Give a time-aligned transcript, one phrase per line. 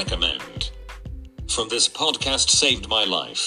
[0.00, 0.60] Recommend.
[1.54, 3.44] From this podcast saved my life.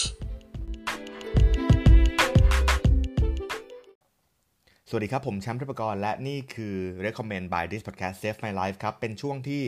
[4.89, 6.75] สวัสดีครับ ผมแชมป์ทิพกรและนี่คือ
[7.05, 9.63] Recommend by this podcast save my life ครับ เป็นช่วงที่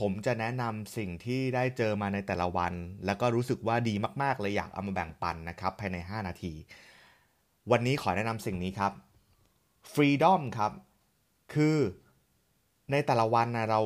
[0.00, 2.72] ผมจะแนะนำสิ่งที่ได้เจอมาในแต่ละวัน
[3.06, 6.52] แล้วก็รู้สึกว่าดีมาก ๆ เลยอยากเอามาแบ่งปันนะครับ ภายใน 5 นาที
[7.70, 8.92] วันนี้ขอแนะนำสิ่งนี้ครับ
[9.94, 10.72] Freedom ครับ
[11.54, 11.76] คือ
[12.90, 13.82] ในแต่ละวันนะเรา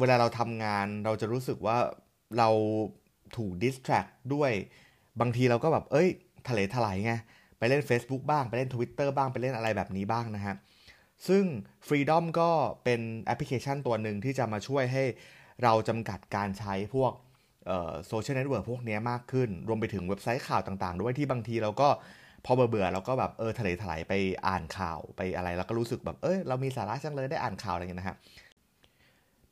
[0.00, 1.76] เวลาเราทำงานเราจะรู้สึกว่า
[2.38, 2.48] เรา
[3.36, 4.52] ถูก distract ด้วย
[5.20, 6.08] บางทีเราก็แบบ เอ้ย
[6.48, 7.14] ทะเลถลายไง
[7.58, 10.54] ไปเล่น Facebook บ้าง ไปเล่น Twitter บ้าง ไปเล่นอะไรแบบนี้บ้างนะฮะ
[11.28, 11.44] ซึ่ง
[11.86, 12.50] Freedom ก็
[12.84, 15.04] เป็นแอปพลิเคชันตัวหนึ่งที่จะมาช่วยให้
[15.62, 17.12] เราจำกัดการใช้พวก
[18.08, 21.88] โซเชียลเน็ตเวิร์กพวกนี้มากขึ้น รวมไปถึงเว็บไซต์ข่าวต่างๆ ด้วยที่บางทีเราก็
[22.44, 24.12] พอเบื่อเราก็แบบเออทะเลถลายไป
[24.46, 28.16] อ่านข่าวไปอะไร แล้วก็รู้สึกแบบเออเรามีสาระจังเลยได้อ่านข่าวอะไรเงี้ยนะฮะ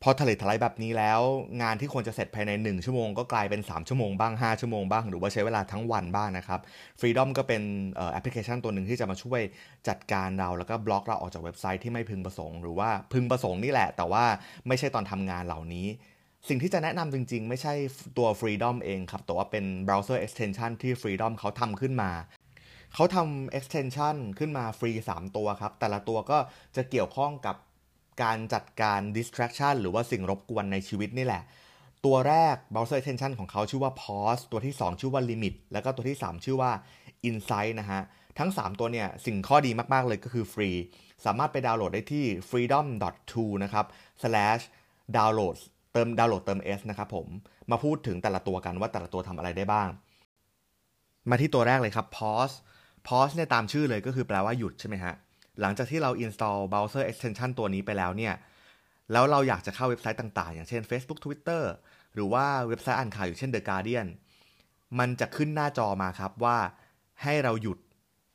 [0.02, 1.20] พอทะเลทลายแบบนี้แล้ว
[1.62, 6.60] งานที่ควรจะเสร็จภายใน 1 ชั่วโมงก็กลายเป็น 3 ชั่วโมงบ้าง 5 ชั่วโมงบ้าง หรือว่าใช้เวลาทั้งวันบ้างนะครับ
[7.00, 7.62] Freedom ก็เป็น
[8.12, 9.40] แอปพลิเคชันตัวหนึ่งที่จะมาช่วย
[9.88, 14.24] จัดการเรา แล้วก็บล็อกเราออกจากเว็บไซต์ที่ไม่พึงประสงค์ หรือว่าพึงประสงค์นี่แหละ แต่ว่า
[14.68, 15.86] ไม่ใช่ตอนทำงานเหล่านี้
[16.48, 17.74] สิ่งที่จะแนะนำจริง ๆ ไม่ใช่
[18.18, 22.10] ตัว Freedom เองครับแต่ว่าเป็น browser extension ที่ Freedom เขาทำขึ้นมา
[22.94, 26.38] เขาทำ extension ขึ้นมาฟรี 3 ตัวครับ แต่ละตัวก็
[26.76, 27.56] จะเกี่ยวข้องกับ
[28.22, 31.42] การจัดการ distraction หรือว่าสิ่งรบกวนในชีวิตนี่แหละ
[32.04, 36.70] ตัวแรก browser extension ของเขาชื่อว่า pause ตัวที่ 2 ชื่อว่า limit แล้วก็ตัวที่ 3 ชื่อว่า
[37.28, 38.02] insight นะฮะ
[38.38, 40.70] ทั้ง 3 ตัวเนี่ย สิ่งข้อดีมาก ๆ เลยก็คือฟรี
[41.24, 43.86] สามารถไปดาวน์โหลดได้ที่ freedom.to นะครับ
[44.22, 44.62] slash
[45.16, 45.56] download
[45.92, 47.26] เติมดาวน์โหลดเติม s นะครับผม
[47.70, 49.88] มาพูดถึงแต่ละตัวกันว่าแต่ละตัวทำอะไรได้บ้าง
[51.30, 52.54] มาที่ตัวแรกเลยครับ pause
[53.08, 55.14] pause เนี่ยตามชื่อเลยก็คือแปลว่าหยุดใช่ไหมฮะ
[55.60, 58.34] หลังจากที่เรา install browser extension ตัวนี้ไปแล้วเนี่ย
[59.12, 61.62] แล้วเราอยากจะเข้าเว็บไซต์ต่างๆ อย่างเช่น Facebook Twitter
[62.14, 64.08] หรือว่าเว็บไซต์อ่านข่าวอยู่เช่น The Guardian
[64.98, 66.56] มันจะขึ้นหน้าจอมาครับว่า
[67.22, 67.78] ให้เราหยุด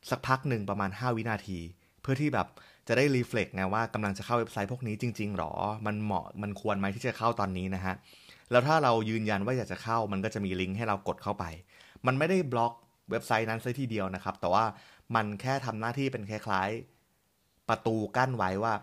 [0.10, 1.60] สักพักหนึ่งประมาณ 5 วินาที
[2.02, 2.48] เพื่อที่แบบ
[2.88, 5.52] จะได้รีเฟล็กไงว่ากำลังจะเข้าเว็บไซต์พวกนี้จริง ๆหรอ
[5.86, 7.96] มันเหมาะมันควรไหมที่จะเข้าตอนนี้นะฮะ
[8.52, 11.46] แล้วถ้าเรายืนยันว่าอยากจะเข้ามันก็จะมีลิงก์ให้เรากดเข้าไป
[12.08, 12.74] มันไม่ได้บล็อก
[13.12, 14.66] เว็บไซต์นั้นซะทีเดียวนะครับ แต่ว่า
[15.16, 16.70] มันแค่ทำหน้าที่เป็นคล้าย
[17.70, 18.74] ประตูกั้นไว้ว่า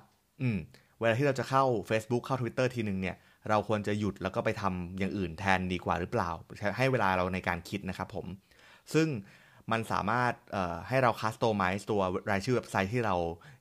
[0.42, 0.58] อืม
[1.00, 3.16] เวลาที่เราจะเข้า Facebook เข้า Twitter ทีหนึ่งเนี่ย
[3.48, 6.30] เราควรจะหยุดแล้วก็ไปทำอย่างอื่นแทนดีกว่าหรือเปล่า
[6.76, 8.26] ให้เวลาเราในการคิดนะครับผม
[8.94, 9.08] ซึ่ง
[9.72, 10.32] มันสามารถ
[10.88, 12.00] ให้เรา customize ตัว
[12.30, 13.16] รายชื่อเว็บไซต์ที่เรา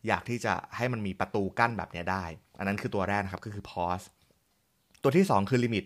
[0.07, 2.25] อยากที่จะให้มันมีประตูกั้นแบบนี้ได้
[2.57, 4.05] อันนั้นคือตัวแรกนะครับก็คือ pause
[5.01, 5.85] ตัวที่ 2 คือ limit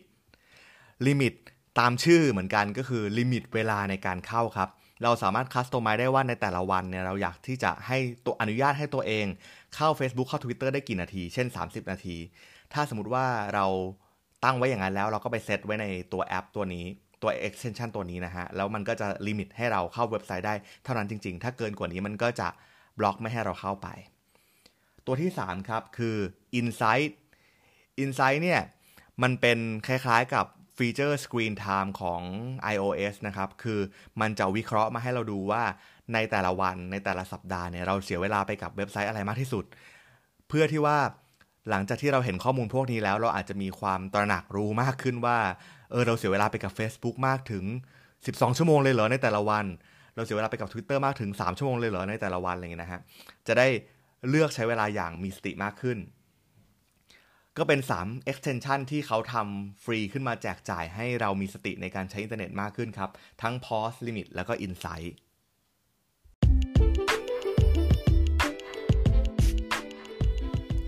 [1.06, 1.36] limit
[1.80, 4.70] ตามชื่อเหมือนกันก็คือ limit เวลาในการเข้าครับ
[5.04, 9.26] เราสามารถ customize ได้ว่าในแต่ละวันเนี่ยเราอยากที่จะให้ตัวอนุญาตให้ตัวเอง
[9.76, 12.18] เข้า Facebook เข้า Twitter ได้กี่นาที เช่น 30 นาที
[12.74, 13.66] ถ้าสมมติว่าเรา
[14.44, 16.86] ตั้งไว้อย่างนั้นแล้วเราก็ไปเซตไว้ในตัวแอปตัวนี้
[17.22, 22.48] ตัว extension ตัวนี้นะฮะ แล้วมันก็จะลิมิตให้เราเข้าเว็บไซต์ได้เท่านั้นจริง ๆ ถ้าเกินกว่านี้มันก็จะ
[23.00, 23.88] บล็อกไม่ให้เราเข้าไป
[25.06, 26.18] ตัวที่ 3 ครับ คือ
[26.60, 27.12] insight
[28.04, 28.62] insight เนี่ย
[29.24, 30.46] มันเป็นคล้ายๆกับ
[30.78, 32.22] ฟีเจอร์ Screen Time ของ
[32.74, 33.80] iOS นะครับ คือ
[34.22, 35.64] มันจะวิเคราะห์มาให้เราดูว่า
[36.14, 39.66] ในแต่ละวันในแต่ละสัปดาห์เนี่ยเราเสียเวลาไปกับเว็บไซต์อะไรมากที่สุด
[40.48, 40.98] เพื่อที่ว่า
[41.70, 45.38] หลังจากที่เราเห็นข้อมูลพวกนี้แล้ว เราอาจจะมีความตระหนักรู้มากขึ้นว่า
[45.92, 47.64] เออเราเสียเวลาไปกับ Facebook มากถึง
[48.12, 49.66] 12 ชั่วโมงเลยเหรอในแต่ละวัน
[50.16, 53.02] เราเสียเวลาไปกับ Twitter มากถึง 3 ชั่วโมงเลยเหรอในแต่ละวันอะไรเงี้ยนะฮะ
[53.48, 53.68] จะได้
[54.30, 55.98] เลือกใช้เวลาอย่างมีสติมากขึ้น
[57.58, 63.10] ก็เป็น 3 extension ที่เขาทำฟรีขึ้นมาแจกจ่ายให้เรามีสติในการใช้อินเทอร์เน็ตมากขึ้นครับ
[63.42, 65.12] ทั้ง pause limit แล้วก็ insight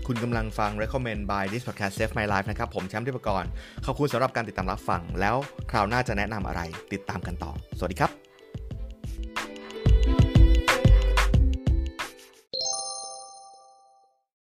[0.06, 3.44] คุณกำลังฟัง recommend by this podcast save my life นะครับ ผมแชมป์ทิพกร
[3.86, 5.36] ขอบคุณสำหรับการติดตามรับฟัง แล้ว
[5.70, 6.60] คราวหน้าจะแนะนำอะไร
[6.92, 8.29] ติดตามกันต่อ สวัสดีครับ